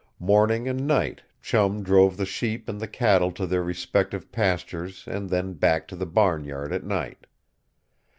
Morning 0.17 0.67
and 0.67 0.87
night, 0.87 1.21
Chum 1.43 1.83
drove 1.83 2.17
the 2.17 2.25
sheep 2.25 2.67
and 2.67 2.79
the 2.81 2.87
cattle 2.87 3.31
to 3.33 3.45
their 3.45 3.61
respective 3.61 4.31
pastures 4.31 5.03
and 5.07 5.29
then 5.29 5.53
back 5.53 5.87
to 5.89 5.95
the 5.95 6.07
barnyard 6.07 6.73
at 6.73 6.83
night. 6.83 7.27